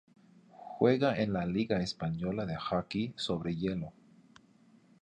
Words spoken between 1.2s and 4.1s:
en la liga española de hockey sobre hielo.